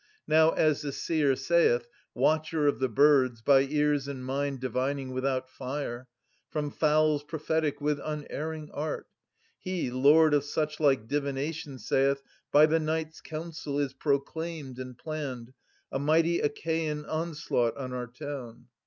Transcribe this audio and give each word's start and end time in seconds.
Now, 0.25 0.49
as 0.53 0.81
the 0.81 0.91
seer 0.91 1.35
saith, 1.35 1.87
watcher 2.15 2.65
of 2.65 2.79
the 2.79 2.89
birds, 2.89 3.43
By 3.43 3.61
ears 3.65 4.07
and 4.07 4.23
mind^ 4.23 4.59
divining, 4.59 5.11
without 5.11 5.47
fire. 5.47 6.07
From 6.49 6.71
fowls 6.71 7.23
prophetic^ 7.23 7.79
with 7.79 7.99
unerring 8.03 8.71
art,— 8.73 9.05
He, 9.59 9.91
lord 9.91 10.33
of 10.33 10.41
suchlike 10.41 11.07
divination, 11.07 11.77
saith, 11.77 12.23
< 12.39 12.51
By 12.51 12.65
the 12.65 12.79
night's 12.79 13.21
council 13.21 13.77
is 13.77 13.93
proclaimed 13.93 14.79
and 14.79 14.97
planned 14.97 15.53
A 15.91 15.99
mighty 15.99 16.39
Achaian 16.41 17.05
onslaught 17.07 17.77
on 17.77 17.93
our 17.93 18.07
town.' 18.07 18.69